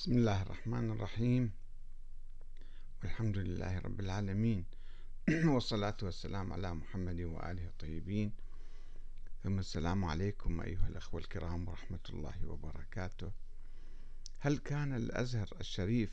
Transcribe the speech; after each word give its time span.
بسم 0.00 0.12
الله 0.12 0.42
الرحمن 0.42 0.90
الرحيم. 0.90 1.52
والحمد 3.02 3.38
لله 3.38 3.78
رب 3.78 4.00
العالمين. 4.00 4.64
والصلاة 5.54 5.96
والسلام 6.02 6.52
على 6.52 6.74
محمد 6.74 7.20
وآله 7.20 7.66
الطيبين. 7.66 8.32
ثم 9.42 9.58
السلام 9.58 10.04
عليكم 10.04 10.60
أيها 10.60 10.88
الأخوة 10.88 11.20
الكرام 11.20 11.68
ورحمة 11.68 11.98
الله 12.10 12.34
وبركاته. 12.48 13.32
هل 14.38 14.58
كان 14.58 14.96
الأزهر 14.96 15.48
الشريف 15.60 16.12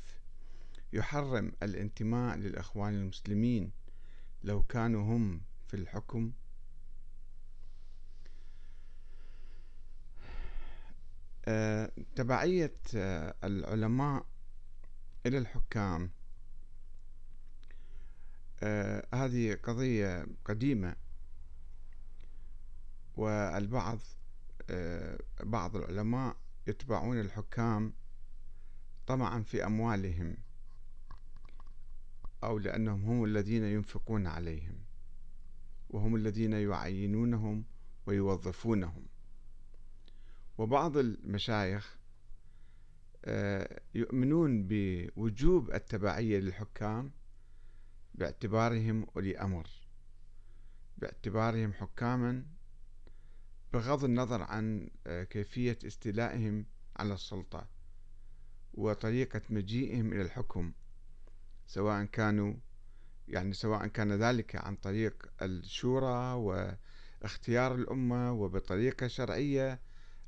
يحرم 0.94 1.52
الانتماء 1.64 2.38
للأخوان 2.38 2.94
المسلمين 2.94 3.72
لو 4.44 4.64
كانوا 4.64 5.04
هم 5.04 5.42
في 5.68 5.74
الحكم؟ 5.74 6.32
تبعية 12.16 12.78
آه، 12.96 13.36
العلماء 13.44 14.26
إلى 15.26 15.38
الحكام. 15.38 16.12
آه، 18.64 19.08
هذه 19.14 19.54
قضية 19.64 20.28
قديمة 20.46 20.96
والبعض 23.18 24.00
بعض 25.44 25.76
العلماء 25.76 26.36
يتبعون 26.68 27.20
الحكام 27.20 27.94
طمعا 29.08 29.42
في 29.42 29.66
أموالهم 29.66 30.38
أو 32.44 32.58
لأنهم 32.58 33.04
هم 33.04 33.24
الذين 33.24 33.64
ينفقون 33.64 34.28
عليهم 34.28 34.78
وهم 35.90 36.16
الذين 36.16 36.54
يعينونهم 36.54 37.64
ويوظفونهم. 38.06 39.06
وبعض 40.58 40.98
المشايخ 40.98 41.98
آه، 43.26 43.82
يؤمنون 43.96 44.68
بوجوب 44.68 45.72
التبعية 45.72 46.40
للحكام 46.40 47.12
باعتبارهم 48.16 49.08
أولي 49.16 49.38
أمر 49.38 49.68
باعتبارهم 50.98 51.74
حكاما 51.74 52.46
بغض 53.74 54.04
النظر 54.04 54.42
عن 54.42 54.90
آه، 55.08 55.24
كيفية 55.24 55.80
استيلائهم 55.86 56.66
على 56.96 57.14
السلطة 57.14 57.68
وطريقة 58.74 59.42
مجيئهم 59.50 60.14
إلى 60.14 60.22
الحكم 60.22 60.74
سواء 61.68 62.06
كانوا 62.06 62.54
يعني 63.28 63.54
سواء 63.54 63.88
كان 63.88 64.14
ذلك 64.14 64.56
عن 64.56 64.76
طريق 64.76 65.30
الشورى 65.42 66.34
واختيار 66.34 67.76
الأمة 67.76 68.32
وبطريقة 68.32 69.08
شرعية 69.08 69.87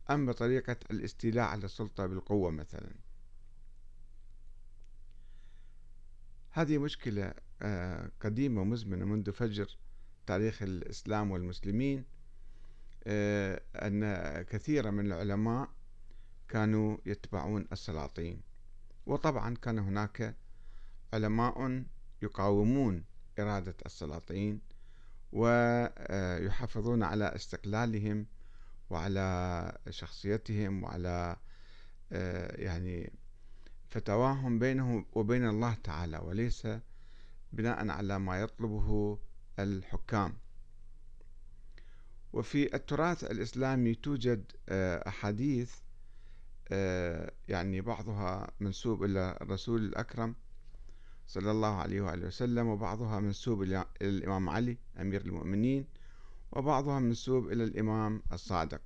أم 0.09 0.25
بطريقة 0.25 0.77
الاستيلاء 0.91 1.45
على 1.45 1.65
السلطة 1.65 2.05
بالقوة 2.05 2.51
مثلا؟ 2.51 2.91
هذه 6.51 6.77
مشكلة 6.77 7.33
آه، 7.61 8.11
قديمة 8.21 8.61
ومزمنة 8.61 9.05
منذ 9.05 9.31
فجر 9.31 9.77
تاريخ 10.27 10.61
الإسلام 10.61 11.31
والمسلمين 11.31 12.05
آه، 13.07 13.61
أن 13.75 14.41
كثيرا 14.41 14.91
من 14.91 15.05
العلماء 15.05 15.69
كانوا 16.47 16.97
يتبعون 17.05 17.67
السلاطين. 17.71 18.41
وطبعا 19.05 19.55
كان 19.55 19.79
هناك 19.79 20.35
علماء 21.13 21.83
يقاومون 22.21 23.03
إرادة 23.39 23.75
السلاطين 23.85 24.61
ويحافظون 25.31 27.03
على 27.03 27.35
استقلالهم 27.35 28.25
وعلى 28.89 29.77
شخصيتهم 29.89 30.83
وعلى 30.83 31.35
آه، 32.11 32.61
يعني 32.61 33.11
فتواهم 33.89 34.59
بينهم 34.59 35.05
وبين 35.13 35.49
الله 35.49 35.73
تعالى 35.83 36.17
وليس 36.17 36.67
بناء 37.53 37.89
على 37.89 38.19
ما 38.19 38.39
يطلبه 38.39 39.19
الحكام. 39.59 40.33
وفي 42.33 42.75
التراث 42.75 43.23
الإسلامي 43.23 43.95
توجد 43.95 44.51
آه، 44.69 45.07
أحاديث 45.07 45.75
آه، 46.71 47.31
يعني 47.47 47.81
بعضها 47.81 48.51
منسوب 48.59 49.03
إلى 49.03 49.37
الرسول 49.41 49.85
الأكرم 49.85 50.35
صلى 51.27 51.51
الله 51.51 51.75
عليه 51.75 52.01
وآله 52.01 52.27
وسلم 52.27 52.67
وبعضها 52.67 53.19
منسوب 53.19 53.61
إلى 53.61 53.85
الإمام 54.01 54.49
علي 54.49 54.77
أمير 54.99 55.21
المؤمنين 55.21 55.85
وبعضها 56.51 56.99
منسوب 56.99 57.47
إلى 57.51 57.63
الإمام 57.63 58.21
الصادق. 58.33 58.81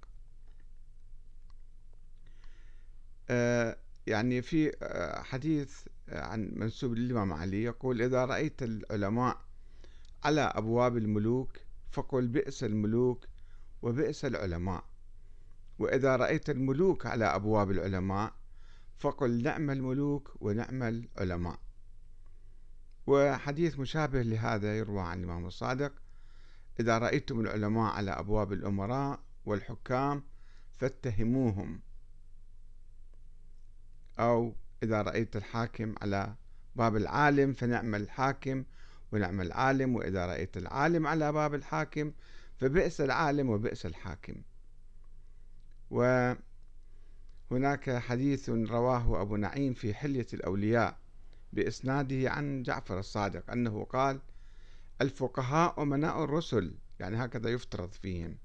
آه، 3.29 3.77
يعني 4.07 4.41
في 4.41 4.71
آه، 4.83 5.21
حديث 5.21 5.87
عن 6.09 6.51
منسوب 6.55 6.93
للإمام 6.93 7.33
علي 7.33 7.63
يقول 7.63 8.01
إذا 8.01 8.25
رأيت 8.25 8.63
العلماء 8.63 9.41
على 10.23 10.41
أبواب 10.41 10.97
الملوك 10.97 11.57
فقل 11.91 12.27
بئس 12.27 12.63
الملوك 12.63 13.25
وبئس 13.81 14.25
العلماء. 14.25 14.83
وإذا 15.79 16.15
رأيت 16.15 16.49
الملوك 16.49 17.05
على 17.05 17.25
أبواب 17.25 17.71
العلماء 17.71 18.33
فقل 18.97 19.43
نعم 19.43 19.69
الملوك 19.69 20.35
ونعم 20.41 20.83
العلماء. 20.83 21.59
وحديث 23.07 23.79
مشابه 23.79 24.21
لهذا 24.21 24.77
يروى 24.77 25.01
عن 25.01 25.19
الإمام 25.19 25.45
الصادق 25.45 25.93
إذا 26.79 26.97
رأيتم 26.97 27.39
العلماء 27.39 27.93
على 27.93 28.11
أبواب 28.11 28.53
الأمراء 28.53 29.19
والحكام 29.45 30.23
فاتهموهم. 30.73 31.79
أو 34.19 34.55
إذا 34.83 35.01
رأيت 35.01 35.35
الحاكم 35.35 35.95
على 36.01 36.35
باب 36.75 36.95
العالم 36.95 37.53
فنعم 37.53 37.95
الحاكم 37.95 38.63
ونعم 39.11 39.41
العالم 39.41 39.95
وإذا 39.95 40.25
رأيت 40.25 40.57
العالم 40.57 41.07
على 41.07 41.31
باب 41.31 41.53
الحاكم 41.53 42.11
فبئس 42.57 43.01
العالم 43.01 43.49
وبئس 43.49 43.85
الحاكم. 43.85 44.35
وهناك 47.51 47.97
حديث 47.97 48.49
رواه 48.49 49.21
أبو 49.21 49.35
نعيم 49.35 49.73
في 49.73 49.93
حلية 49.93 50.27
الأولياء 50.33 50.97
بإسناده 51.53 52.31
عن 52.31 52.63
جعفر 52.63 52.99
الصادق 52.99 53.51
أنه 53.51 53.83
قال 53.83 54.19
الفقهاء 55.03 55.81
أمناء 55.81 56.23
الرسل 56.23 56.75
يعني 56.99 57.25
هكذا 57.25 57.49
يفترض 57.49 57.91
فيهم. 57.91 58.37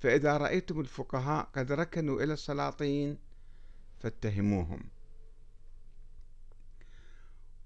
فإذا 0.00 0.36
رأيتم 0.36 0.80
الفقهاء 0.80 1.48
قد 1.54 1.72
ركنوا 1.72 2.22
إلى 2.22 2.32
السلاطين 2.32 3.18
فاتهموهم. 4.00 4.80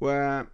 وربما 0.00 0.48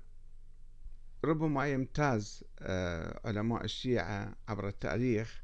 يمتاز 1.69 2.45
آه، 2.61 3.21
علماء 3.25 3.65
الشيعة 3.65 4.35
عبر 4.49 4.69
التاريخ 4.69 5.43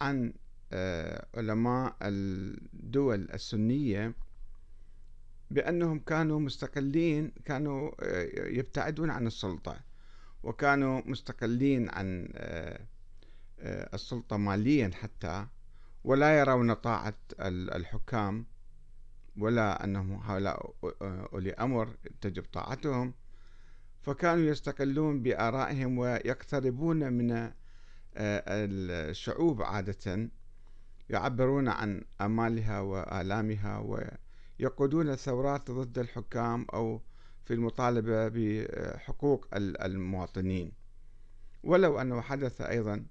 عن 0.00 0.32
آه، 0.72 1.26
علماء 1.34 1.96
الدول 2.02 3.30
السنية 3.30 4.14
بأنهم 5.50 5.98
كانوا 5.98 6.40
مستقلين 6.40 7.32
كانوا 7.44 7.90
آه، 8.00 8.48
يبتعدون 8.48 9.10
عن 9.10 9.26
السلطة. 9.26 9.80
وكانوا 10.44 11.02
مستقلين 11.06 11.90
عن 11.90 12.28
آه، 12.34 12.80
آه، 13.60 13.94
السلطة 13.94 14.36
ماليا 14.36 14.90
حتى 14.94 15.46
ولا 16.04 16.38
يرون 16.38 16.74
طاعة 16.74 17.14
الحكام 17.40 18.46
ولا 19.36 19.84
أنهم 19.84 20.12
هؤلاء 20.12 20.74
أولي 21.32 21.52
أمر 21.52 21.96
تجب 22.20 22.44
طاعتهم. 22.52 23.14
فكانوا 24.02 24.44
يستقلون 24.44 25.22
بآرائهم 25.22 25.98
ويقتربون 25.98 27.12
من 27.12 27.50
الشعوب 28.16 29.62
عادة 29.62 30.30
يعبرون 31.10 31.68
عن 31.68 32.04
آمالها 32.20 32.80
وآلامها 32.80 33.78
ويقودون 34.58 35.08
الثورات 35.08 35.70
ضد 35.70 35.98
الحكام 35.98 36.66
أو 36.74 37.00
في 37.44 37.54
المطالبة 37.54 38.28
بحقوق 38.28 39.46
المواطنين. 39.54 40.72
ولو 41.64 42.00
أنه 42.00 42.20
حدث 42.20 42.60
أيضا 42.60 43.06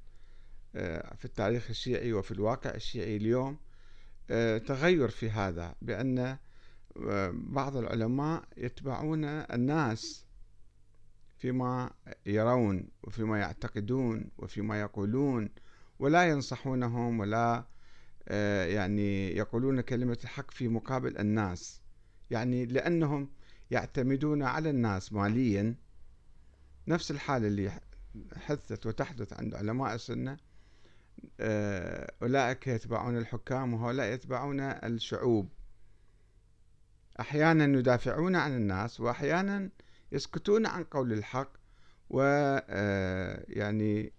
آه، 0.76 1.16
في 1.16 1.26
التاريخ 1.26 1.70
الشيعي 1.70 2.14
وفي 2.14 2.32
الواقع 2.32 2.70
الشيعي 2.70 3.18
اليوم 3.18 3.58
آه، 4.30 4.58
تغير 4.58 5.10
في 5.10 5.30
هذا 5.30 5.76
بأن 5.82 6.18
آه، 6.20 7.32
بعض 7.34 7.78
العلماء 7.78 8.44
يتبعون 8.58 9.26
الناس 9.26 10.26
فيما 11.38 11.92
يرون 12.26 12.88
وفيما 13.04 13.40
يعتقدون 13.40 14.30
وفيما 14.38 14.82
يقولون 14.82 15.50
ولا 16.00 16.30
ينصحونهم 16.30 17.20
ولا 17.20 17.64
يعني 18.68 19.38
يقولون 19.38 19.82
كلمة 19.82 20.18
الحق 20.24 20.52
في 20.52 20.68
مقابل 20.68 21.18
الناس. 21.18 21.82
يعني 22.32 22.66
لأنهم 22.66 23.30
يعتمدون 23.74 24.44
على 24.44 24.70
الناس 24.70 25.14
ماليا. 25.14 25.76
نفس 26.88 27.12
الحالة 27.12 27.48
اللي 27.48 27.72
حدثت 28.36 28.86
وتحدث 28.86 29.34
عند 29.34 29.56
علماء 29.56 29.96
السنة 29.96 30.38
آه، 31.40 32.14
أولئك 32.22 32.68
يتبعون 32.68 33.18
الحكام 33.18 33.74
وهؤلاء 33.74 34.14
يتبعون 34.14 34.60
الشعوب. 34.60 35.50
أحيانا 37.20 37.80
يدافعون 37.80 38.36
عن 38.36 38.56
الناس 38.56 39.00
وأحيانا 39.00 39.70
يسكتون 40.12 40.66
عن 40.66 40.84
قول 40.84 41.14
الحق 41.14 41.52
ويعني 42.10 44.14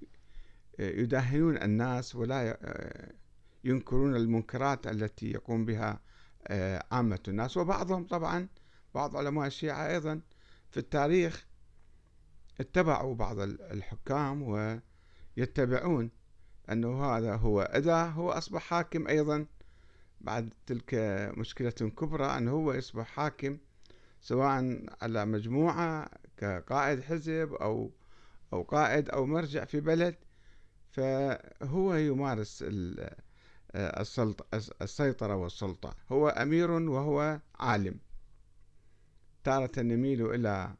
يداهنون 0.78 1.56
الناس 1.56 2.14
ولا 2.14 2.58
ينكرون 3.64 4.16
المنكرات 4.16 4.86
التي 4.86 5.30
يقوم 5.30 5.64
بها 5.64 6.00
عامة 6.92 7.20
الناس. 7.28 7.56
وبعضهم 7.56 8.06
طبعا 8.06 8.48
بعض 8.94 9.16
علماء 9.16 9.46
الشيعة 9.46 9.88
أيضا 9.88 10.20
في 10.70 10.76
التاريخ 10.76 11.46
اتبعوا 12.60 13.14
بعض 13.14 13.38
الحكام 13.40 14.42
ويتبعون 15.36 16.10
أنه 16.70 17.04
هذا 17.04 17.36
هو. 17.36 17.62
إذا 17.62 18.04
هو 18.04 18.30
أصبح 18.30 18.62
حاكم 18.62 19.08
أيضا 19.08 19.46
بعد 20.20 20.52
تلك 20.66 20.94
مشكلة 21.36 21.70
كبرى 21.70 22.26
أنه 22.26 22.50
هو 22.50 22.72
يصبح 22.72 23.06
حاكم 23.06 23.58
سواء 24.20 24.86
على 25.02 25.26
مجموعة 25.26 26.08
كقائد 26.36 27.02
حزب 27.02 27.52
أو 27.52 27.90
أو 28.52 28.62
قائد 28.62 29.10
أو 29.10 29.26
مرجع 29.26 29.64
في 29.64 29.80
بلد 29.80 30.16
فهو 30.90 31.94
يمارس 31.94 32.64
السيطرة 34.82 35.36
والسلطة. 35.36 35.94
هو 36.12 36.28
أمير 36.28 36.70
وهو 36.70 37.40
عالم. 37.60 37.98
تارة 39.44 39.72
يميل 39.78 40.30
إلى 40.34 40.74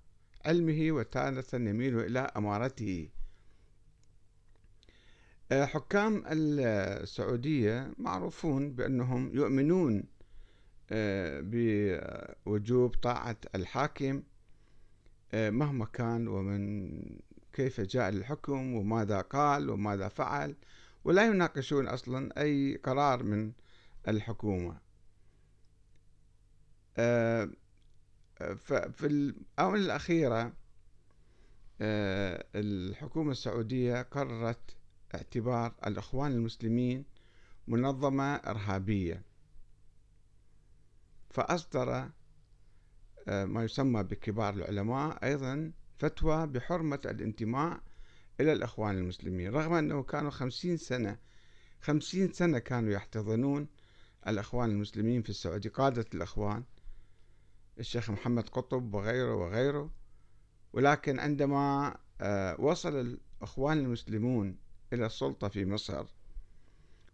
علمه 0.45 0.93
وتارة 0.93 1.45
يميل 1.53 2.01
إلى 2.01 2.19
أمارته. 2.19 3.09
آه، 5.53 5.65
حكام 5.65 6.25
السعودية 6.27 7.93
معروفون 7.99 8.73
بأنهم 8.73 9.35
يؤمنون 9.35 10.05
آه، 10.91 11.41
بوجوب 11.45 12.95
طاعة 12.95 13.37
الحاكم 13.55 14.23
آه، 15.35 15.51
مهما 15.51 15.85
كان 15.85 16.29
ومن 16.29 16.91
كيف 17.53 17.81
جاء 17.81 18.11
للحكم 18.11 18.75
وماذا 18.75 19.21
قال 19.21 19.71
وماذا 19.71 20.09
فعل 20.09 20.57
ولا 21.05 21.27
يناقشون 21.27 21.89
أصلا 21.89 22.41
أي 22.43 22.77
قرار 22.77 23.23
من 23.23 23.53
الحكومة. 24.09 24.85
في 28.37 29.07
الآونة 29.07 29.79
الأخيرة 29.85 30.53
الحكومة 31.81 33.31
السعودية 33.33 34.03
قررت 34.03 34.77
اعتبار 35.15 35.75
الإخوان 35.87 36.33
المسلمين 36.33 37.05
منظمة 37.69 38.35
إرهابية. 38.35 39.23
فأصدر 41.31 42.11
آه، 43.29 43.45
ما 43.45 43.65
يسمى 43.65 44.03
بكبار 44.03 44.55
العلماء 44.55 45.25
أيضا 45.25 45.73
فتوى 45.99 46.47
بحرمة 46.47 47.01
الانتماء 47.05 47.81
إلى 48.41 48.53
الإخوان 48.53 48.99
المسلمين 48.99 49.51
رغم 49.51 49.73
أنه 49.75 50.03
كانوا 50.03 50.31
خمسين 50.31 50.77
سنة 50.77 51.19
خمسين 51.81 52.33
سنة 52.33 52.59
كانوا 52.59 52.93
يحتضنون 52.93 53.69
الإخوان 54.29 54.71
المسلمين 54.71 55.23
في 55.23 55.31
السعودية 55.31 55.71
قادة 55.71 56.07
الإخوان. 56.15 56.65
الشيخ 57.79 58.11
محمد 58.11 58.49
قطب 58.49 58.95
وغيره 58.95 59.35
وغيره. 59.35 59.91
ولكن 60.73 61.19
عندما 61.21 61.97
آه، 62.21 62.61
وصل 62.61 63.01
الإخوان 63.01 63.79
المسلمون 63.79 64.57
إلى 64.93 65.07
السلطة 65.07 65.49
في 65.49 65.65
مصر 65.65 66.07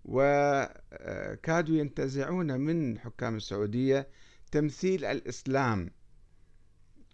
وكادوا 0.04 1.76
ينتزعون 1.76 2.60
من 2.60 2.98
حكام 2.98 3.36
السعودية 3.36 4.08
تمثيل 4.52 5.04
الإسلام. 5.04 5.90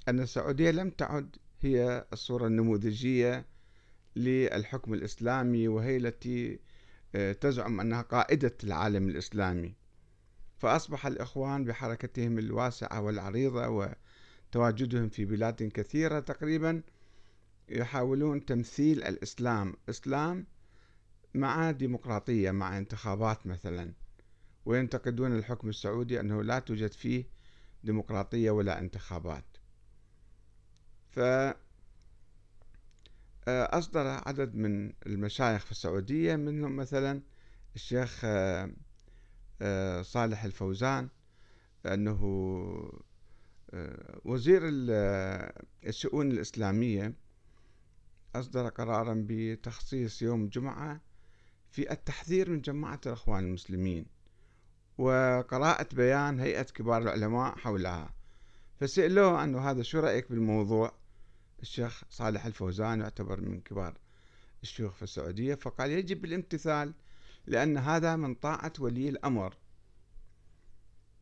أن 0.09 0.21
السعودية 0.21 0.71
لم 0.71 0.91
تعد 0.91 1.37
هي 1.61 2.07
الصورة 2.13 2.47
النموذجية 2.47 3.47
للحكم 4.17 4.95
الإسلامي 4.95 5.69
وهي 5.69 5.97
التي 5.97 6.61
آه، 7.15 7.33
تزعم 7.33 7.81
أنها 7.81 8.03
قائدة 8.03 8.55
العالم 8.65 9.09
الإسلامي. 9.09 9.75
فأصبح 10.56 11.06
الإخوان 11.06 11.64
بحركتهم 11.64 12.38
الواسعة 12.38 13.00
والعريضة 13.00 13.69
وتواجدهم 13.69 15.08
في 15.08 15.25
بلاد 15.25 15.62
كثيرة 15.62 16.20
تقريبا 16.20 16.82
يحاولون 17.69 18.44
تمثيل 18.44 19.05
الإسلام. 19.05 19.75
إسلام 19.91 20.47
مع 21.35 21.70
ديمقراطية 21.70 22.50
مع 22.50 22.79
انتخابات 22.79 23.47
مثلا 23.47 23.93
وينتقدون 24.64 25.37
الحكم 25.38 25.69
السعودي 25.69 26.20
أنه 26.20 26.43
لا 26.43 26.59
توجد 26.59 26.93
فيه 26.93 27.25
ديمقراطية 27.85 28.50
ولا 28.50 28.79
انتخابات. 28.79 29.44
ف 31.11 31.19
آه، 33.49 33.79
أصدر 33.79 34.06
عدد 34.06 34.55
من 34.55 34.93
المشايخ 35.06 35.64
في 35.64 35.70
السعودية 35.70 36.37
منهم 36.37 36.76
مثلا 36.76 37.23
الشيخ 37.75 38.20
آه، 38.25 38.70
صالح 40.03 40.44
الفوزان 40.44 41.08
أنه 41.87 42.20
وزير 44.25 44.61
الشؤون 45.85 46.31
الإسلامية 46.31 47.14
أصدر 48.35 48.69
قرارا 48.69 49.25
بتخصيص 49.29 50.23
يوم 50.23 50.44
الجمعة 50.44 51.00
في 51.70 51.93
التحذير 51.93 52.50
من 52.50 52.61
جماعة 52.61 53.00
الأخوان 53.06 53.44
المسلمين 53.44 54.06
وقراءة 54.99 55.94
بيان 55.94 56.41
هيئة 56.41 56.62
كبار 56.62 57.02
العلماء 57.02 57.56
حولها. 57.59 58.14
فسألوه 58.81 59.44
أنه 59.44 59.70
هذا 59.70 59.82
شو 59.82 60.00
رأيك 60.00 60.31
بالموضوع؟ 60.31 60.93
الشيخ 61.62 62.05
صالح 62.11 62.47
الفوزان 62.47 63.00
يعتبر 63.00 63.41
من 63.41 63.61
كبار 63.61 63.99
الشيوخ 64.62 64.94
في 64.94 65.02
السعودية 65.02 65.55
فقال 65.55 65.91
يجب 65.91 66.25
الامتثال 66.25 66.94
لأن 67.47 67.77
هذا 67.77 68.17
من 68.17 68.35
طاعة 68.35 68.73
ولي 68.79 69.09
الأمر. 69.09 69.55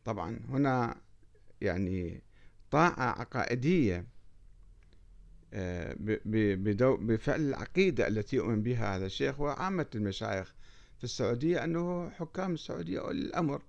طبعا 0.05 0.41
هنا 0.49 0.97
يعني 1.61 2.23
طاعة 2.71 3.21
عقائدية 3.21 4.07
بفعل 6.97 7.41
العقيدة 7.41 8.09
التي 8.09 8.37
يؤمن 8.37 8.63
بها 8.63 8.97
هذا 8.97 9.07
الشيخ 9.07 9.41
وعامة 9.41 9.87
المشايخ 9.95 10.55
في 10.99 11.05
السعودية 11.05 11.65
أنه 11.65 12.11
حكام 12.11 12.55
السعودية 12.55 13.01
أولي 13.01 13.21
الأمر. 13.21 13.63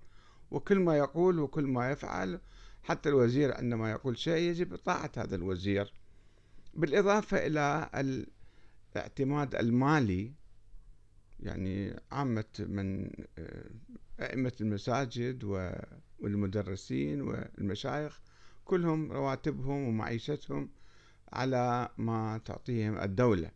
وكل 0.50 0.78
ما 0.78 0.96
يقول 0.96 1.38
وكل 1.38 1.64
ما 1.64 1.90
يفعل 1.90 2.40
حتى 2.82 3.08
الوزير 3.08 3.56
عندما 3.56 3.90
يقول 3.90 4.18
شيء 4.18 4.50
يجب 4.50 4.76
طاعة 4.76 5.10
هذا 5.16 5.36
الوزير. 5.36 5.92
بالإضافة 6.74 7.46
إلى 7.46 7.90
الاعتماد 8.96 9.54
المالي 9.54 10.32
يعني 11.40 12.00
عامة 12.12 12.44
من 12.58 13.10
آه، 13.38 13.70
أئمة 14.20 14.52
المساجد 14.60 15.44
والمدرسين 16.18 17.20
والمشايخ 17.22 18.20
كلهم 18.64 19.12
رواتبهم 19.12 19.88
ومعيشتهم 19.88 20.70
على 21.32 21.88
ما 21.98 22.40
تعطيهم 22.44 22.98
الدولة. 22.98 23.50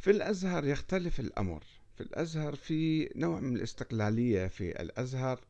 في 0.00 0.10
الأزهر 0.10 0.64
يختلف 0.64 1.20
الأمر. 1.20 1.64
في 1.96 2.02
الأزهر 2.02 2.54
في 2.54 3.10
نوع 3.16 3.40
من 3.40 3.56
الاستقلالية 3.56 4.46
في 4.46 4.82
الأزهر 4.82 5.40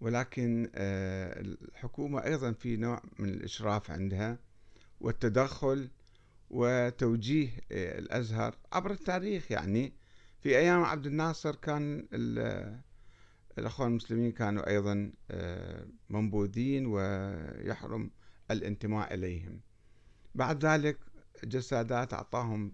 ولكن 0.00 0.70
آه، 0.74 1.40
الحكومة 1.40 2.24
أيضا 2.24 2.52
في 2.52 2.76
نوع 2.76 3.02
من 3.18 3.28
الإشراف 3.28 3.90
عندها 3.90 4.38
والتدخل 5.00 5.88
وتوجيه 6.50 7.48
آه، 7.72 7.98
الأزهر 7.98 8.54
عبر 8.72 8.90
التاريخ. 8.90 9.52
يعني 9.52 9.92
في 10.40 10.58
أيام 10.58 10.84
عبد 10.84 11.06
الناصر 11.06 11.54
كان 11.54 12.08
الأخوان 13.58 13.90
المسلمين 13.90 14.32
كانوا 14.32 14.68
أيضا 14.68 15.12
آه، 15.30 15.86
منبوذين 16.10 16.86
ويحرم 16.86 18.10
الانتماء 18.50 19.14
إليهم. 19.14 19.60
بعد 20.34 20.64
ذلك 20.64 20.98
جسادات 21.44 22.14
أعطاهم 22.14 22.72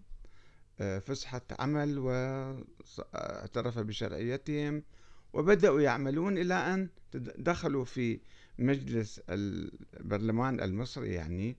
آه، 0.81 0.99
فسحة 0.99 1.43
عمل 1.59 1.99
واعترف 1.99 3.79
بشرعيتهم 3.79 4.83
وبدأوا 5.33 5.81
يعملون 5.81 6.39
إلى 6.39 6.55
أن 6.55 6.89
دخلوا 7.39 7.85
في 7.85 8.21
مجلس 8.59 9.21
البرلمان 9.29 10.61
المصري. 10.61 11.13
يعني 11.13 11.57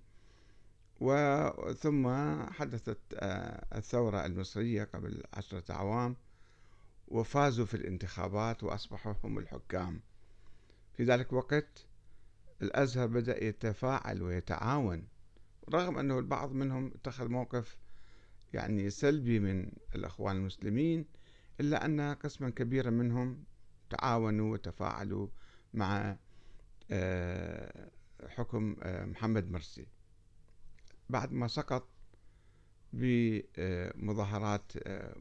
وثم 0.99 2.07
حدثت 2.49 2.99
آه، 3.13 3.77
الثورة 3.77 4.25
المصرية 4.25 4.83
قبل 4.83 5.23
عشرة 5.33 5.63
أعوام 5.71 6.15
وفازوا 7.07 7.65
في 7.65 7.73
الانتخابات 7.73 8.63
وأصبحوا 8.63 9.13
هم 9.23 9.37
الحكام. 9.37 10.01
في 10.97 11.03
ذلك 11.03 11.29
الوقت 11.31 11.85
الأزهر 12.61 13.07
بدأ 13.07 13.43
يتفاعل 13.43 14.21
ويتعاون 14.21 15.07
رغم 15.69 15.97
أنه 15.97 16.19
البعض 16.19 16.51
منهم 16.51 16.91
اتخذ 16.95 17.27
موقف 17.27 17.77
يعني 18.53 18.89
سلبي 18.89 19.39
من 19.39 19.71
الأخوان 19.95 20.35
المسلمين 20.35 21.05
إلا 21.59 21.85
أن 21.85 22.01
قسما 22.01 22.49
كبيرا 22.49 22.89
منهم 22.89 23.43
وتعاونوا 23.85 24.53
وتفاعلوا 24.53 25.27
مع 25.73 26.17
آه، 26.91 27.89
حكم 28.27 28.75
آه، 28.83 29.05
محمد 29.05 29.51
مرسي. 29.51 29.85
بعد 31.13 31.31
ما 31.31 31.47
سقط 31.47 31.87
بمظاهرات 32.93 34.71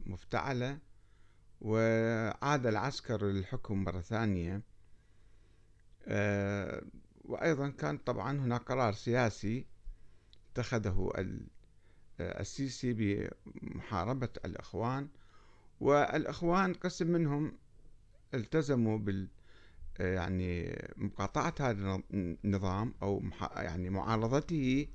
مفتعلة 0.05 0.79
وعاد 1.61 2.67
العسكر 2.67 3.25
للحكم 3.25 3.83
مرة 3.83 4.01
ثانية. 4.01 4.61
وأيضا 7.25 7.69
كان 7.69 7.97
طبعا 7.97 8.39
هناك 8.39 8.61
قرار 8.61 8.93
سياسي 8.93 9.65
اتخذه 10.51 11.11
السيسي 12.19 12.93
بمحاربة 12.93 14.29
الإخوان. 14.45 15.09
والإخوان 15.79 16.73
قسم 16.73 17.07
منهم 17.07 17.57
التزموا 18.33 18.97
بال 18.97 19.29
يعني 19.99 20.81
مقاطعة 20.97 21.53
هذا 21.59 22.01
النظام 22.13 22.93
أو 23.01 23.23
يعني 23.55 23.89
معارضته 23.89 24.87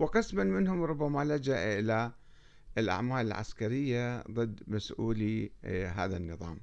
وقسما 0.00 0.44
منهم 0.44 0.82
ربما 0.82 1.24
لجأ 1.24 1.78
إلى 1.78 2.12
الأعمال 2.78 3.26
العسكرية 3.26 4.22
ضد 4.30 4.60
مسؤولي 4.66 5.50
هذا 5.94 6.16
النظام. 6.16 6.60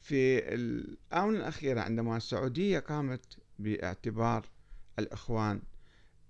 في 0.00 0.54
الآونة 0.54 1.38
الأخيرة 1.38 1.80
عندما 1.80 2.16
السعودية 2.16 2.78
قامت 2.78 3.38
باعتبار 3.58 4.46
الإخوان 4.98 5.62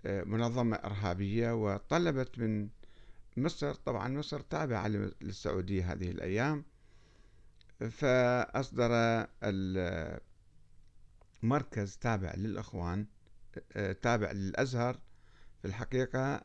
منظمة 0.05 0.76
إرهابية 0.76 1.52
وطلبت 1.64 2.38
من 2.38 2.69
مصر 3.37 3.75
طبعا 3.75 4.09
مصر 4.09 4.41
تابعة 4.41 4.88
للسعودية 5.21 5.93
هذه 5.93 6.11
الأيام. 6.11 6.64
فأصدر 7.91 8.91
المركز 11.43 11.97
تابع 11.97 12.35
للإخوان 12.35 13.07
تابع 14.02 14.33
للأزهر. 14.33 14.99
في 15.62 15.69
الحقيقة 15.69 16.45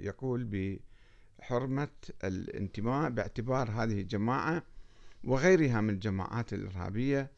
يقول 0.00 0.44
بحرمة 1.40 1.88
الانتماء 2.24 3.10
باعتبار 3.10 3.70
هذه 3.70 4.00
الجماعة 4.00 4.62
وغيرها 5.24 5.80
من 5.80 5.90
الجماعات 5.90 6.52
الإرهابية 6.52 7.30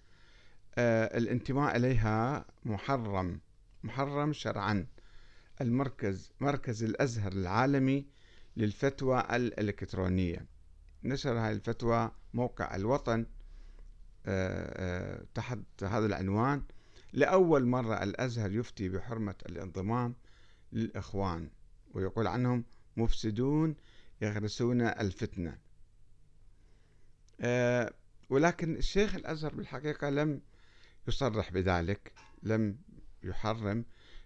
آه، 0.78 1.18
الانتماء 1.18 1.76
إليها 1.76 2.44
محرم 2.64 3.40
محرم 3.82 4.32
شرعا. 4.32 4.86
المركز 5.60 6.32
مركز 6.40 6.84
الأزهر 6.84 7.32
العالمي 7.32 8.06
للفتوى 8.56 9.20
الإلكترونية. 9.20 10.46
نشر 11.04 11.38
هذه 11.38 11.52
الفتوى 11.52 12.10
موقع 12.34 12.76
الوطن 12.76 13.26
آه، 14.26 15.16
آه، 15.16 15.24
تحت 15.34 15.58
هذا 15.82 16.06
العنوان. 16.06 16.62
لأول 17.12 17.66
مرة 17.66 18.02
الأزهر 18.02 18.52
يفتي 18.52 18.88
بحرمة 18.88 19.34
الانضمام 19.48 20.14
للإخوان 20.72 21.50
ويقول 21.94 22.26
عنهم 22.26 22.64
مفسدون 22.96 23.76
يغرسون 24.22 24.80
الفتنة. 24.80 25.58
ولكن 28.30 28.76
الشيخ 28.76 29.14
الأزهر 29.14 29.54
بالحقيقة 29.54 30.10
لم 30.10 30.40
يصرح 31.08 31.52
بذلك 31.52 32.12
لم 32.42 32.78
يحرم 33.22 33.84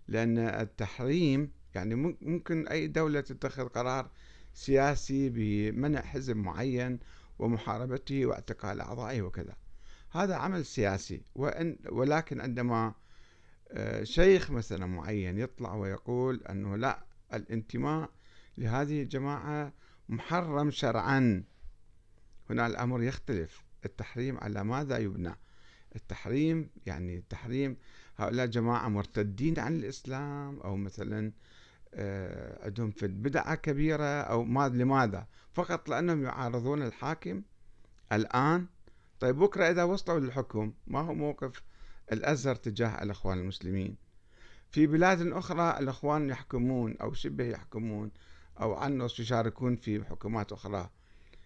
لأن 0.09 0.39
التحريم 0.39 1.53
يعني 1.75 1.95
ممكن 2.21 2.69
أي 2.69 2.87
دولة 2.87 3.21
تتخذ 3.21 3.69
قرار 3.69 4.11
سياسي 4.55 5.29
بمنع 5.29 6.01
حزب 6.01 6.37
معين 6.37 6.99
ومحاربته 7.39 8.27
واعتقال 8.27 8.81
أعضائه 8.81 9.23
وكذا. 9.23 9.57
هذا 10.11 10.35
عمل 10.35 10.65
سياسي. 10.65 11.23
وإن 11.35 11.79
ولكن 11.89 12.41
عندما 12.41 12.95
آه، 13.71 14.05
شيخ 14.05 14.51
مثلا 14.51 14.87
معين 14.87 15.39
يطلع 15.39 15.75
ويقول 15.75 16.43
أنه 16.51 16.77
لا 16.77 17.05
الانتماء 17.35 18.11
لهذه 18.59 19.03
الجماعة 19.03 19.73
محرم 20.09 20.71
شرعا. 20.71 21.45
هنا 22.51 22.67
الأمر 22.67 23.03
يختلف. 23.03 23.65
التحريم 23.85 24.39
على 24.39 24.65
ماذا 24.65 24.99
يبنى؟ 24.99 25.35
التحريم 25.97 26.71
يعني 26.87 27.17
التحريم 27.17 27.77
هؤلاء 28.17 28.47
جماعة 28.47 28.89
مرتدين 28.89 29.59
عن 29.59 29.77
الإسلام 29.77 30.61
أو 30.61 30.77
مثلا 30.77 31.33
آه، 31.95 32.65
عندهم 32.65 32.91
في 32.91 33.07
بدعة 33.07 33.55
كبيرة 33.55 34.21
أو 34.21 34.45
ما 34.45 34.69
لماذا؟ 34.69 35.27
فقط 35.55 35.89
لأنهم 35.89 36.25
يعارضون 36.25 36.83
الحاكم. 36.83 37.43
الآن 38.13 38.67
طيب 39.21 39.37
بكرة 39.37 39.71
إذا 39.71 39.85
وصلوا 39.85 40.21
للحكم 40.21 40.73
ما 40.87 41.01
هو 41.01 41.15
موقف 41.15 41.63
الأزهر 42.13 42.55
تجاه 42.55 43.03
الأخوان 43.03 43.39
المسلمين؟ 43.39 43.97
في 44.71 44.87
بلاد 44.87 45.33
أخرى 45.33 45.79
الأخوان 45.79 46.31
يحكمون 46.31 46.97
أو 46.97 47.13
شبه 47.13 47.45
يحكمون 47.45 48.11
أو 48.61 48.75
عنص 48.75 49.21
يشاركون 49.21 49.77
في 49.77 50.05
حكومات 50.05 50.53
أخرى. 50.53 50.91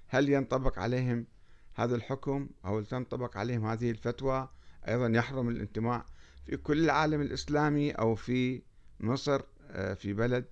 هل 0.08 0.28
ينطبق 0.28 0.78
عليهم 0.78 1.26
هذا 1.74 1.96
الحكم 1.96 2.48
أو 2.64 2.80
تنطبق 2.80 3.36
عليهم 3.36 3.66
هذه 3.66 3.90
الفتوى؟ 3.90 4.48
أيضا 4.88 5.08
يحرم 5.08 5.48
الانتماء. 5.48 6.04
في 6.46 6.56
كل 6.56 6.84
العالم 6.84 7.20
الإسلامي 7.20 7.90
أو 7.92 8.14
في 8.14 8.62
مصر 9.00 9.42
آه، 9.70 9.94
في 9.94 10.12
بلد 10.12 10.44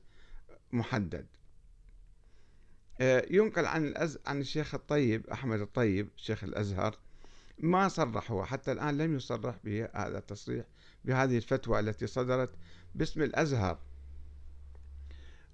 محدد. 0.72 1.26
آه، 3.00 3.26
ينقل 3.30 3.66
عن. 3.66 3.94
عن 4.26 4.40
الشيخ 4.40 4.74
الطيب 4.74 5.26
أحمد 5.26 5.60
الطيب 5.60 6.08
شيخ 6.16 6.44
الأزهر 6.44 6.98
ما 7.60 7.88
صرح 7.88 8.30
هو 8.30 8.44
حتى 8.44 8.72
الآن 8.72 8.98
لم 8.98 9.16
يصرح 9.16 9.56
بهذا 9.64 10.18
التصريح 10.18 10.64
بهذه 11.04 11.36
الفتوى 11.36 11.80
التي 11.80 12.06
صدرت 12.06 12.50
باسم 12.94 13.22
الأزهر. 13.22 13.78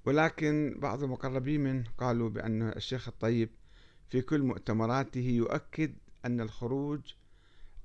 ولكن 0.05 0.77
بعض 0.79 1.03
المقربين 1.03 1.61
منه 1.61 1.85
قالوا 1.99 2.29
بأن 2.29 2.63
الشيخ 2.63 3.09
الطيب 3.09 3.51
في 4.11 4.23
كل 4.23 4.43
مؤتمراته 4.43 5.21
يؤكد 5.21 5.95
أن 6.25 6.41
الخروج 6.41 7.01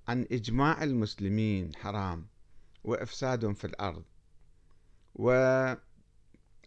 عن 0.08 0.28
إجماع 0.32 0.84
المسلمين 0.84 1.76
حرام 1.76 2.26
وإفساد 2.84 3.52
في 3.52 3.66
الأرض. 3.66 4.04
و 5.16 5.32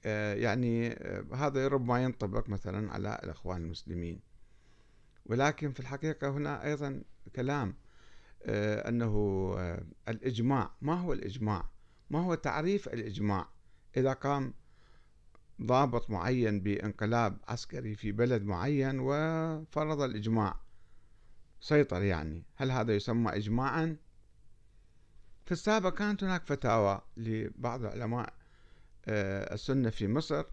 آه، 0.05 0.35
يعني 0.35 0.93
آه، 0.93 1.25
هذا 1.35 1.69
ربما 1.69 2.03
ينطبق 2.03 2.49
مثلا 2.49 2.93
على 2.93 3.21
الإخوان 3.25 3.63
المسلمين. 3.63 4.21
ولكن 5.27 5.73
في 5.73 5.81
الحقيقة 5.81 6.31
هنا 6.31 6.65
أيضا 6.65 7.03
كلام 7.37 7.75
آه، 8.43 8.89
أنه 8.89 9.55
الإجماع 10.09 10.71
ما 10.81 10.95
هو 10.95 11.13
الإجماع؟ 11.13 11.71
ما 12.11 12.21
هو 12.21 12.35
تعريف 12.35 12.89
الإجماع؟ 12.89 13.49
إذا 13.97 14.13
قام 14.13 14.55
ضابط 15.63 16.11
معين 16.11 16.61
بانقلاب 16.61 17.39
عسكري 17.49 17.95
في 17.95 18.13
بلد 18.13 18.43
معين 18.43 18.99
وفرض 19.01 20.01
الإجماع 20.01 20.61
سيطر 21.61 22.03
يعني. 22.03 22.45
هل 22.57 22.71
هذا 22.71 22.95
يسمى 22.95 23.37
إجماعا؟ 23.37 23.97
في 25.47 25.53
السابق 25.53 25.95
كانت 25.95 26.25
هناك 26.25 26.47
فتاوى 26.47 27.01
لبعض 27.17 27.85
علماء 27.85 28.35
آه، 29.07 29.55
السنة 29.55 29.91
في 29.91 30.09
مصر 30.09 30.45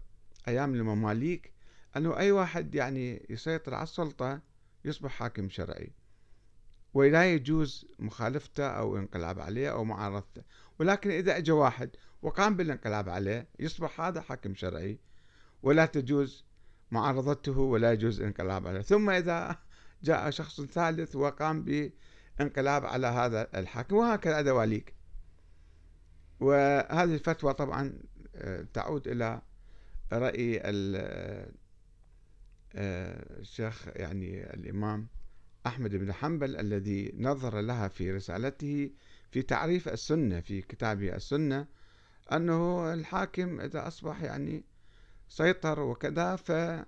أيام 0.48 0.74
المماليك 0.74 1.52
أنه 1.96 2.16
أي 2.16 2.32
واحد 2.32 2.74
يعني 2.74 3.26
يسيطر 3.30 3.74
على 3.74 3.82
السلطة 3.82 4.40
يصبح 4.84 5.10
حاكم 5.10 5.48
شرعي. 5.48 5.92
ولا 6.94 7.32
يجوز 7.34 7.86
مخالفته 7.98 8.66
أو 8.66 8.96
انقلاب 8.96 9.40
عليه 9.40 9.72
أو 9.72 9.84
معارضته. 9.84 10.42
ولكن 10.78 11.10
إذا 11.10 11.36
أجى 11.36 11.52
واحد 11.52 11.90
وقام 12.22 12.56
بالانقلاب 12.56 13.08
عليه 13.08 13.48
يصبح 13.58 14.00
هذا 14.00 14.20
حاكم 14.20 14.54
شرعي. 14.54 14.98
ولا 15.62 15.86
تجوز 15.86 16.44
معارضته 16.90 17.58
ولا 17.58 17.92
يجوز 17.92 18.20
الانقلاب 18.20 18.66
عليه. 18.66 18.80
ثم 18.80 19.10
إذا 19.10 19.56
جاء 20.02 20.30
شخص 20.30 20.60
ثالث 20.60 21.16
وقام 21.16 21.64
بانقلاب 21.64 22.86
على 22.86 23.06
هذا 23.06 23.48
الحاكم 23.54 23.96
وهكذا 23.96 24.40
دواليك 24.40 24.94
وهذه 26.40 27.14
الفتوى 27.14 27.54
طبعا 27.54 27.92
آه، 28.36 28.66
تعود 28.74 29.08
إلى 29.08 29.42
رأي 30.12 30.60
آه، 30.64 31.50
الشيخ 32.74 33.88
يعني 33.96 34.54
الإمام 34.54 35.08
أحمد 35.66 35.96
بن 35.96 36.12
حنبل 36.12 36.56
الذي 36.56 37.12
نظر 37.18 37.60
لها 37.60 37.88
في 37.88 38.12
رسالته 38.12 38.90
في 39.30 39.42
تعريف 39.42 39.88
السنة 39.88 40.40
في 40.40 40.62
كتابه 40.62 41.14
السنة 41.14 41.66
أنه 42.32 42.92
الحاكم 42.94 43.60
إذا 43.60 43.86
أصبح 43.88 44.22
يعني 44.22 44.64
سيطر 45.28 45.80
وكذا 45.80 46.36
فلا 46.36 46.86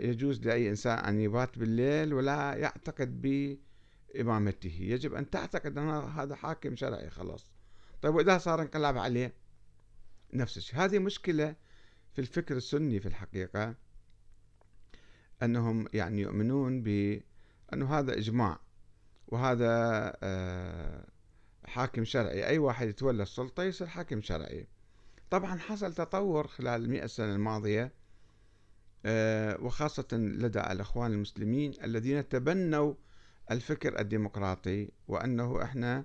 يجوز 0.00 0.46
لأي 0.46 0.70
إنسان 0.70 0.98
أن 0.98 1.20
يبات 1.20 1.58
بالليل 1.58 2.14
ولا 2.14 2.54
يعتقد 2.54 3.22
بإمامته. 4.14 4.78
يجب 4.80 5.14
أن 5.14 5.30
تعتقد 5.30 5.78
أن 5.78 5.88
هذا 5.88 6.34
حاكم 6.34 6.76
شرعي 6.76 7.10
خلاص. 7.10 7.50
طيب 8.02 8.14
وإذا 8.14 8.38
صار 8.38 8.62
انقلاب 8.62 8.98
عليه؟ 8.98 9.34
نفس 10.34 10.56
الشيء. 10.56 10.78
هذه 10.78 10.98
مشكلة 10.98 11.54
في 12.12 12.20
الفكر 12.20 12.56
السني 12.56 13.00
في 13.00 13.06
الحقيقة. 13.06 13.74
أنهم 15.42 15.88
يعني 15.92 16.20
يؤمنون 16.22 16.82
بأنه 16.82 17.98
هذا 17.98 18.18
إجماع 18.18 18.60
وهذا 19.28 19.66
آه، 20.22 21.06
حاكم 21.64 22.04
شرعي. 22.04 22.46
أي 22.46 22.58
واحد 22.58 22.88
يتولى 22.88 23.22
السلطة 23.22 23.62
يصير 23.62 23.86
حاكم 23.86 24.22
شرعي. 24.22 24.66
طبعا 25.30 25.58
حصل 25.58 25.94
تطور 25.94 26.46
خلال 26.46 26.84
المئة 26.84 27.06
سنة 27.06 27.34
الماضية 27.34 27.92
آه، 29.06 29.60
وخاصة 29.60 30.06
لدى 30.12 30.60
الأخوان 30.60 31.12
المسلمين 31.12 31.72
الذين 31.84 32.28
تبنوا 32.28 32.94
الفكر 33.50 34.00
الديمقراطي 34.00 34.88
وأنه 35.08 35.62
إحنا 35.62 36.04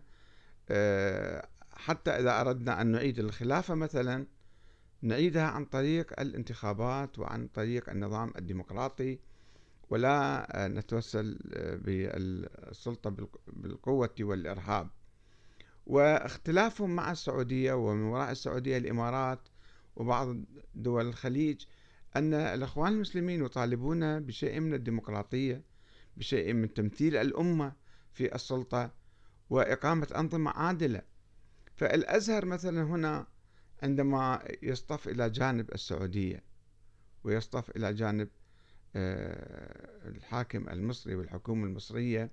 آه، 0.70 1.48
حتى 1.72 2.12
إذا 2.12 2.42
أردنا 2.42 2.82
أن 2.82 2.88
نعيد 2.88 3.20
الخلافة 3.20 3.76
مثلا 3.76 4.26
نعيدها 5.02 5.44
عن 5.44 5.66
طريق 5.66 6.20
الانتخابات 6.20 7.20
وعن 7.20 7.48
طريق 7.48 7.90
النظام 7.90 8.34
الديمقراطي 8.38 9.20
ولا 9.90 10.48
نتوسل 10.56 11.40
بالسلطة 11.84 13.16
بالقوة 13.48 14.16
والإرهاب. 14.20 14.90
واختلافهم 15.88 16.96
مع 16.96 17.12
السعودية 17.12 17.74
ومن 17.74 18.04
وراء 18.04 18.32
السعودية 18.32 18.78
الإمارات 18.78 19.40
وبعض 19.96 20.36
دول 20.76 21.08
الخليج 21.08 21.66
أن 22.16 22.34
الأخوان 22.34 22.94
المسلمين 22.94 23.46
يطالبون 23.46 24.20
بشيء 24.20 24.60
من 24.60 24.74
الديمقراطية 24.74 25.64
بشيء 26.18 26.54
من 26.54 26.74
تمثيل 26.74 27.16
الأمة 27.18 27.74
في 28.14 28.36
السلطة 28.36 28.92
وإقامة 29.50 30.08
أنظمة 30.16 30.52
عادلة. 30.52 31.02
فالأزهر 31.76 32.46
مثلا 32.46 32.84
هنا 32.84 33.28
عندما 33.84 34.44
يصطف 34.64 35.08
إلى 35.08 35.30
جانب 35.30 35.72
السعودية 35.72 36.44
ويصطف 37.24 37.70
إلى 37.70 37.94
جانب 37.94 38.30
آه، 38.96 40.08
الحاكم 40.10 40.70
المصري 40.70 41.16
والحكومة 41.16 41.66
المصرية 41.66 42.32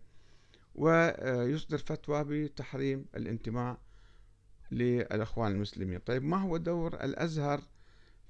ويصدر 0.75 1.79
فتوى 1.79 2.25
بتحريم 2.25 3.07
الانتماء 3.17 3.79
للأخوان 4.71 5.53
المسلمين. 5.53 5.99
طيب 5.99 6.25
ما 6.25 6.37
هو 6.37 6.57
دور 6.57 6.95
الأزهر 6.95 7.63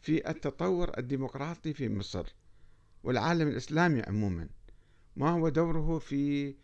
في 0.01 0.31
التطور 0.31 0.99
الديمقراطي 0.99 1.73
في 1.75 1.89
مصر 1.89 2.35
والعالم 3.03 3.49
الإسلامي 3.49 4.03
عموما؟ 4.03 4.49
ما 5.17 5.31
هو 5.31 5.49
دوره 5.49 5.99
في 5.99 6.55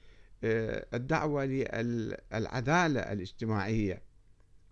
آه، 0.45 0.87
الدعوة 0.95 1.45
للعدالة 1.45 3.01
الاجتماعية؟ 3.01 4.03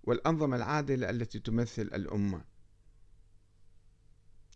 والأنظمة 0.04 0.56
العادلة 0.56 1.10
التي 1.10 1.38
تمثل 1.38 1.82
الأمة. 1.82 2.44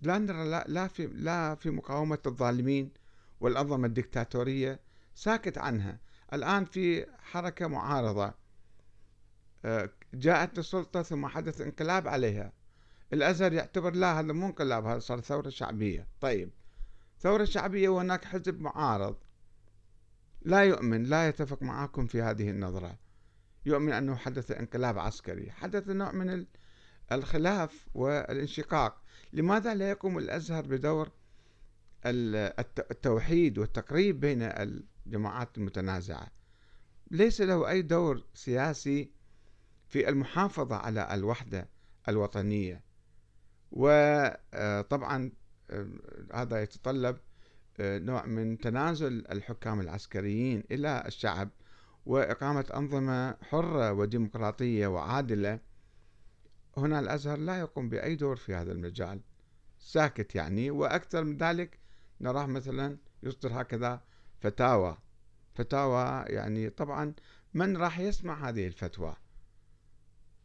لا 0.03 0.19
نرى 0.19 0.51
لا, 0.51 0.65
لا 0.69 0.89
في 0.89 1.07
لا 1.07 1.55
في 1.55 1.71
مقاومة 1.71 2.19
الظالمين 2.27 2.91
والأنظمة 3.41 3.87
الدكتاتورية. 3.87 4.81
ساكت 5.15 5.59
عنها. 5.59 6.01
الآن 6.33 6.65
في 6.65 7.07
حركة 7.19 7.67
معارضة. 7.67 8.35
آه، 9.65 9.91
جاءت 10.15 10.59
السلطة 10.59 11.03
ثم 11.03 11.27
حدث 11.27 11.61
انقلاب 11.61 12.09
عليها. 12.09 12.53
الأزهر 13.13 13.53
يعتبر 13.53 13.95
لا 13.95 14.21
هذا 14.21 14.33
مو 14.33 14.47
انقلاب 14.47 14.87
هذا 14.87 14.99
صار 14.99 15.21
ثورة 15.21 15.49
شعبية. 15.49 16.09
طيب 16.21 16.51
ثورة 17.21 17.45
شعبية 17.45 17.89
وهناك 17.89 18.25
حزب 18.25 18.61
معارض. 18.61 19.17
لا 20.43 20.65
يؤمن 20.65 21.03
لا 21.03 21.29
يتفق 21.29 21.63
معكم 21.63 22.07
في 22.07 22.23
هذه 22.23 22.51
النظرة. 22.51 22.99
يؤمن 23.67 23.93
أنه 23.93 24.17
حدث 24.17 24.51
انقلاب 24.51 24.99
عسكري 24.99 25.51
حدث 25.51 25.89
نوع 25.89 26.13
من 26.13 26.47
الخلاف 27.13 27.87
والانشقاق. 27.95 29.03
لماذا 29.33 29.75
لا 29.75 29.91
يقوم 29.91 30.19
الأزهر 30.19 30.67
بدور 30.67 31.11
التوحيد 32.07 33.59
والتقريب 33.59 34.21
بين 34.21 34.43
الجماعات 34.43 35.59
المتنازعة؟ 35.59 36.29
ليس 37.11 37.41
له 37.41 37.69
أي 37.69 37.83
دور 37.83 38.25
سياسي 38.35 39.11
في 39.89 40.09
المحافظة 40.09 40.77
على 40.77 41.15
الوحدة 41.15 41.69
الوطنية. 42.09 42.83
وطبعا 43.71 45.33
آه، 45.71 45.89
هذا 46.35 46.63
يتطلب 46.63 47.17
آه، 47.81 47.99
نوع 47.99 48.27
من 48.27 48.59
تنازل 48.59 49.25
الحكام 49.31 49.81
العسكريين 49.81 50.65
إلى 50.71 51.05
الشعب 51.07 51.51
وإقامة 52.07 52.67
أنظمة 52.75 53.37
حرة 53.43 53.93
وديمقراطية 53.93 54.87
وعادلة 54.87 55.61
هنا 56.77 56.99
الأزهر 57.01 57.39
لا 57.39 57.59
يقوم 57.59 57.89
بأي 57.89 58.17
دور 58.17 58.37
في 58.37 58.55
هذا 58.55 58.73
المجال. 58.73 59.21
ساكت 59.79 60.35
يعني 60.35 60.71
وأكثر 60.71 61.25
من 61.25 61.37
ذلك 61.37 61.79
نراه 62.21 62.47
مثلا 62.47 62.97
يصدر 63.23 63.61
هكذا 63.61 64.03
فتاوى. 64.41 64.99
فتاوى 65.55 66.25
يعني 66.27 66.71
طبعا 66.71 67.15
من 67.55 67.77
راح 67.77 67.99
يسمع 67.99 68.49
هذه 68.49 68.67
الفتوى؟ 68.67 69.17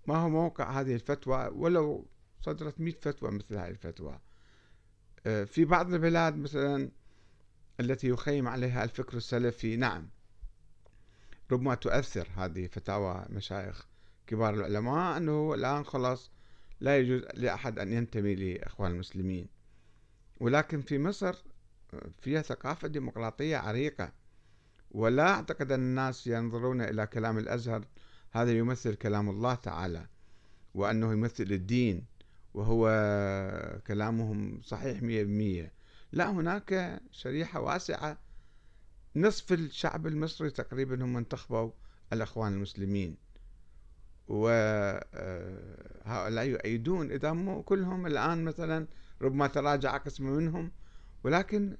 ما 0.07 0.15
هو 0.15 0.29
موقع 0.29 0.81
هذه 0.81 0.95
الفتوى؟ 0.95 1.49
ولو 1.53 2.07
صدرت 2.41 2.79
مئة 2.81 2.99
فتوى 3.01 3.31
مثل 3.31 3.55
هذه 3.55 3.69
الفتوى. 3.69 4.19
آه، 5.25 5.43
في 5.43 5.65
بعض 5.65 5.93
البلاد 5.93 6.37
مثلا 6.37 6.91
التي 7.79 8.07
يخيم 8.07 8.47
عليها 8.47 8.83
الفكر 8.83 9.17
السلفي 9.17 9.75
نعم. 9.75 10.09
ربما 11.51 11.75
تؤثر 11.75 12.27
هذه 12.35 12.67
فتاوى 12.67 13.25
مشايخ 13.29 13.87
كبار 14.27 14.53
العلماء 14.53 15.17
أنه 15.17 15.53
الآن 15.53 15.83
خلاص 15.83 16.31
لا 16.79 16.97
يجوز 16.97 17.21
لأحد 17.33 17.79
أن 17.79 17.93
ينتمي 17.93 18.35
لإخوان 18.35 18.91
المسلمين. 18.91 19.47
ولكن 20.39 20.81
في 20.81 20.99
مصر 20.99 21.43
فيها 22.21 22.41
ثقافة 22.41 22.87
ديمقراطية 22.87 23.57
عريقة. 23.57 24.11
ولا 24.91 25.29
أعتقد 25.29 25.71
أن 25.71 25.79
الناس 25.79 26.27
ينظرون 26.27 26.81
إلى 26.81 27.07
كلام 27.07 27.37
الأزهر 27.37 27.85
هذا 28.31 28.51
يمثل 28.51 28.95
كلام 28.95 29.29
الله 29.29 29.55
تعالى 29.55 30.07
وأنه 30.73 31.11
يمثل 31.11 31.43
الدين 31.43 32.05
وهو 32.53 32.87
كلامهم 33.87 34.61
صحيح 34.63 35.01
مية 35.01 35.23
بمية 35.23 35.73
لا 36.11 36.29
هناك 36.29 37.01
شريحة 37.11 37.61
واسعة 37.61 38.17
نصف 39.15 39.53
الشعب 39.53 40.07
المصري 40.07 40.49
تقريبا 40.49 41.05
هم 41.05 41.17
انتخبوا 41.17 41.71
الأخوان 42.13 42.53
المسلمين. 42.53 43.17
وهؤلاء 44.27 45.15
يؤيدون 46.45 47.11
إذا 47.11 47.31
مو 47.31 47.63
كلهم 47.63 48.05
الآن 48.05 48.43
مثلا 48.43 48.87
ربما 49.21 49.47
تراجع 49.47 49.97
قسم 49.97 50.25
منهم 50.25 50.71
ولكن 51.23 51.77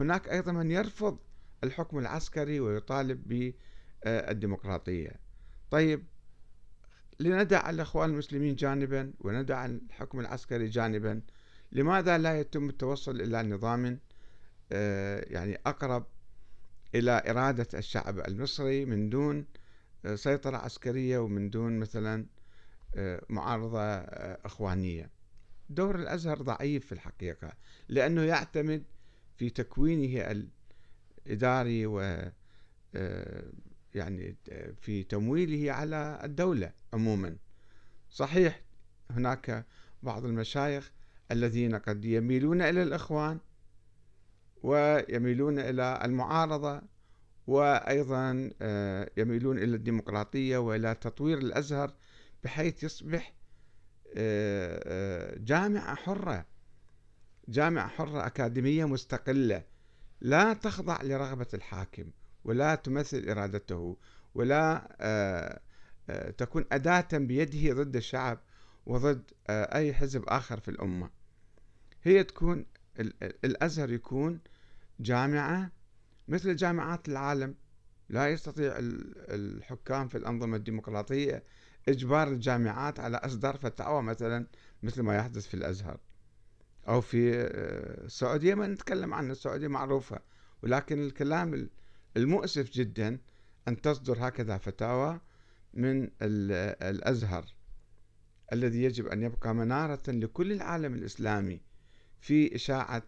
هناك 0.00 0.28
أيضا 0.28 0.52
من 0.52 0.70
يرفض 0.70 1.18
الحكم 1.64 1.98
العسكري 1.98 2.60
ويطالب 2.60 3.52
بالديمقراطية. 4.04 5.20
طيب 5.70 6.04
لندع 7.20 7.70
الأخوان 7.70 8.10
المسلمين 8.10 8.54
جانبا 8.54 9.12
وندع 9.20 9.66
الحكم 9.66 10.20
العسكري 10.20 10.68
جانبا 10.68 11.22
لماذا 11.72 12.18
لا 12.18 12.40
يتم 12.40 12.68
التوصل 12.68 13.20
إلى 13.20 13.42
نظام 13.42 13.98
آه، 14.72 15.24
يعني 15.28 15.58
أقرب 15.66 16.06
إلى 16.94 17.22
إرادة 17.26 17.68
الشعب 17.74 18.18
المصري 18.18 18.84
من 18.84 19.10
دون 19.10 19.46
آه، 20.04 20.14
سيطرة 20.14 20.56
عسكرية 20.56 21.18
ومن 21.18 21.50
دون 21.50 21.78
مثلا 21.78 22.26
آه، 22.94 23.22
معارضة 23.28 23.80
إخوانية. 24.44 25.10
دور 25.70 25.96
الأزهر 25.96 26.42
ضعيف 26.42 26.86
في 26.86 26.92
الحقيقة 26.92 27.52
لأنه 27.88 28.22
يعتمد 28.22 28.82
في 29.36 29.50
تكوينه 29.50 30.44
الإداري 31.26 31.86
و 31.86 32.00
يعني 33.94 34.36
في 34.80 35.04
تمويله 35.08 35.72
على 35.72 36.20
الدولة 36.24 36.72
عموما. 36.92 37.36
صحيح 38.10 38.62
هناك 39.10 39.66
بعض 40.02 40.24
المشايخ 40.24 40.92
الذين 41.30 41.74
قد 41.74 42.04
يميلون 42.04 42.62
إلى 42.62 42.82
الإخوان 42.82 43.38
ويميلون 44.62 45.58
إلى 45.58 46.00
المعارضة 46.04 46.82
وأيضا 47.46 48.50
آه، 48.62 49.10
يميلون 49.16 49.58
إلى 49.58 49.76
الديمقراطية 49.76 50.58
وإلى 50.58 50.94
تطوير 50.94 51.38
الأزهر 51.38 51.94
بحيث 52.44 52.84
يصبح 52.84 53.34
آه، 54.16 54.82
آه، 54.86 55.38
جامعة 55.38 55.94
حرة 55.94 56.46
جامعة 57.48 57.88
حرة 57.88 58.26
أكاديمية 58.26 58.84
مستقلة. 58.84 59.64
لا 60.20 60.52
تخضع 60.52 61.02
لرغبة 61.02 61.46
الحاكم 61.54 62.10
ولا 62.44 62.74
تمثل 62.74 63.28
إرادته 63.28 63.96
ولا 64.34 64.88
تكون 66.38 66.64
أداة 66.72 67.08
بيده 67.12 67.82
ضد 67.82 67.96
الشعب 67.96 68.40
وضد 68.86 69.30
أي 69.50 69.94
حزب 69.94 70.24
آخر 70.28 70.60
في 70.60 70.68
الأمة. 70.68 71.10
هي 72.02 72.24
تكون 72.24 72.66
الأزهر 73.44 73.92
يكون 73.92 74.40
جامعة 75.00 75.70
مثل 76.28 76.56
جامعات 76.56 77.08
العالم. 77.08 77.54
لا 78.08 78.28
يستطيع 78.28 78.72
الحكام 78.78 80.08
في 80.08 80.18
الأنظمة 80.18 80.56
الديمقراطية 80.56 81.44
إجبار 81.88 82.28
الجامعات 82.28 83.00
على 83.00 83.16
إصدار 83.16 83.56
فتاوى 83.56 84.02
مثلا 84.02 84.46
مثل 84.82 85.02
ما 85.02 85.16
يحدث 85.16 85.46
في 85.46 85.54
الأزهر. 85.54 86.00
أو 86.88 87.00
في 87.00 87.34
آه، 87.34 88.04
السعودية 88.04 88.54
ما 88.54 88.66
نتكلم 88.66 89.14
عنها 89.14 89.32
السعودية 89.32 89.68
معروفة. 89.68 90.18
ولكن 90.62 91.02
الكلام 91.02 91.68
المؤسف 92.16 92.70
جدا 92.70 93.18
أن 93.68 93.80
تصدر 93.80 94.28
هكذا 94.28 94.58
فتاوى 94.58 95.20
من 95.74 96.10
الأزهر. 96.22 97.44
الذي 98.52 98.82
يجب 98.82 99.06
أن 99.06 99.22
يبقى 99.22 99.54
منارة 99.54 100.02
لكل 100.08 100.52
العالم 100.52 100.94
الإسلامي. 100.94 101.60
في 102.22 102.54
إشاعة 102.54 103.02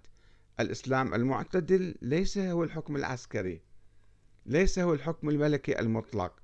الإسلام 0.60 1.14
المعتدل 1.14 1.94
ليس 2.02 2.38
هو 2.38 2.64
الحكم 2.64 2.96
العسكري 2.96 3.60
ليس 4.46 4.78
هو 4.78 4.94
الحكم 4.94 5.28
الملكي 5.28 5.80
المطلق. 5.80 6.42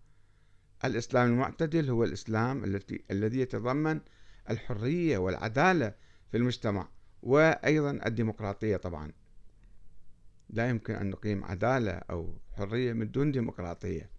الإسلام 0.84 1.28
المعتدل 1.32 1.90
هو 1.90 2.04
الإسلام 2.04 2.64
التي 2.64 3.04
الذي 3.10 3.40
يتضمن 3.40 4.00
الحرية 4.50 5.18
والعدالة 5.18 5.94
في 6.30 6.36
المجتمع 6.36 6.88
وأيضا 7.22 8.00
الديمقراطية 8.06 8.76
طبعا. 8.76 9.12
لا 10.50 10.68
يمكن 10.68 10.94
أن 10.94 11.10
نقيم 11.10 11.44
عدالة 11.44 11.92
أو 11.92 12.34
حرية 12.56 12.92
من 12.92 13.10
دون 13.10 13.32
ديمقراطية. 13.32 14.10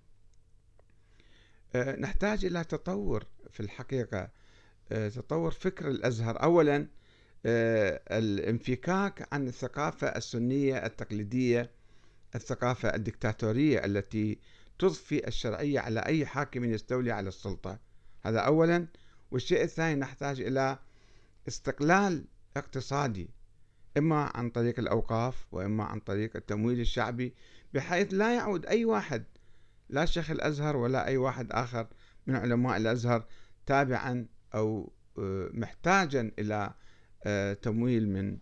أه، 1.76 1.96
نحتاج 1.96 2.46
إلى 2.46 2.64
تطور 2.64 3.26
في 3.52 3.60
الحقيقة. 3.60 4.30
أه، 4.92 5.10
تطور 5.10 5.52
فكر 5.52 5.88
الأزهر. 5.88 6.44
أولا 6.44 6.88
الانفكاك 7.46 9.34
عن 9.34 9.48
الثقافة 9.48 10.08
السنية 10.08 10.86
التقليدية 10.86 11.72
الثقافة 12.36 12.96
الدكتاتورية 12.96 13.86
التي 13.86 14.40
تضفي 14.80 15.28
الشرعية 15.28 15.80
على 15.80 16.00
أي 16.00 16.26
حاكم 16.26 16.66
يستولي 16.66 17.12
على 17.12 17.28
السلطة. 17.28 17.80
هذا 18.26 18.40
أولا. 18.40 18.88
والشيء 19.32 19.64
الثاني 19.64 19.96
نحتاج 19.96 20.42
إلى 20.42 20.80
استقلال 21.48 22.26
اقتصادي 22.58 23.30
إما 23.98 24.32
عن 24.36 24.50
طريق 24.50 24.80
الأوقاف 24.80 25.48
وإما 25.52 25.84
عن 25.84 26.00
طريق 26.00 26.36
التمويل 26.36 26.80
الشعبي 26.80 27.34
بحيث 27.74 28.14
لا 28.14 28.36
يعود 28.36 28.66
أي 28.66 28.86
واحد 28.86 29.24
لا 29.90 30.06
شيخ 30.06 30.32
الأزهر 30.32 30.78
ولا 30.78 31.08
أي 31.08 31.18
واحد 31.18 31.52
آخر 31.52 31.88
من 32.28 32.36
علماء 32.36 32.78
الأزهر 32.78 33.26
تابعا 33.66 34.28
أو 34.56 34.94
آه، 35.20 35.50
محتاجا 35.54 36.32
إلى 36.40 36.56
آه، 36.56 36.76
تمويل 37.62 38.10
من 38.10 38.38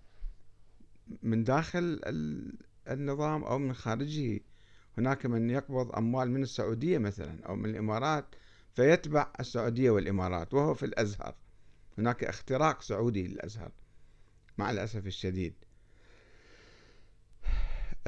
من 1.24 1.44
داخل 1.44 2.02
النظام 2.90 3.44
أو 3.44 3.58
من 3.58 3.74
خارجه. 3.74 4.40
هناك 4.98 5.26
من 5.26 5.50
يقبض 5.50 5.96
أموال 5.96 6.32
من 6.32 6.44
السعودية 6.44 6.98
مثلا 6.98 7.46
أو 7.46 7.56
من 7.56 7.70
الإمارات 7.70 8.26
فيتبع 8.76 9.34
السعودية 9.40 9.90
والإمارات 9.90 10.54
وهو 10.54 10.74
في 10.74 10.86
الأزهر. 10.86 11.36
هناك 11.98 12.24
اختراق 12.24 12.82
سعودي 12.82 13.28
للأزهر 13.28 13.72
مع 14.58 14.72
الأسف 14.72 15.08
الشديد. 15.08 15.54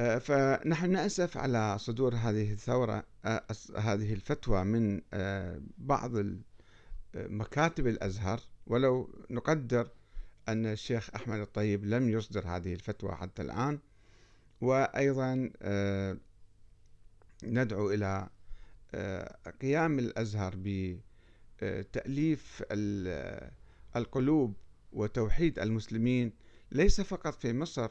آه، 0.00 0.18
فنحن 0.18 0.90
نأسف 0.90 1.36
على 1.36 1.78
صدور 1.78 2.14
هذه 2.14 2.52
الثورة 2.52 3.04
آه، 3.24 3.44
هذه 3.76 4.12
الفتوى 4.12 4.64
من 4.64 5.00
آه، 5.12 5.60
بعض 5.78 6.12
مكاتب 7.14 7.86
الأزهر. 7.86 8.40
ولو 8.66 9.24
نقدر 9.30 9.88
أن 10.48 10.66
الشيخ 10.66 11.10
أحمد 11.14 11.38
الطيب 11.40 11.84
لم 11.84 12.08
يصدر 12.08 12.46
هذه 12.46 12.74
الفتوى 12.74 13.14
حتى 13.14 13.42
الآن 13.42 13.78
وأيضا 14.60 15.50
ندعو 17.44 17.90
إلى 17.90 18.28
قيام 19.60 19.98
الأزهر 19.98 20.54
بتأليف 21.62 22.64
القلوب 23.96 24.56
وتوحيد 24.92 25.58
المسلمين. 25.58 26.32
ليس 26.72 27.00
فقط 27.00 27.34
في 27.34 27.52
مصر 27.52 27.88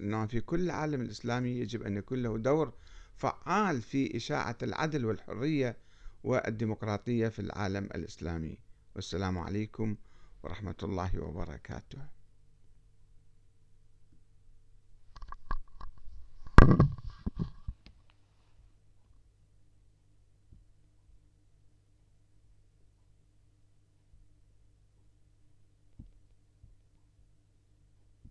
إنما 0.00 0.26
في 0.26 0.40
كل 0.40 0.60
العالم 0.60 1.00
الإسلامي 1.00 1.50
يجب 1.50 1.82
أن 1.82 1.96
يكون 1.96 2.22
له 2.22 2.38
دور 2.38 2.72
فعال 3.16 3.82
في 3.82 4.16
إشاعة 4.16 4.56
العدل 4.62 5.04
والحرية 5.04 5.76
والديمقراطية 6.24 7.28
في 7.28 7.38
العالم 7.38 7.84
الإسلامي. 7.84 8.58
والسلام 8.94 9.38
عليكم 9.38 9.96
ورحمة 10.44 10.74
الله 10.82 11.20
وبركاته. 11.20 11.98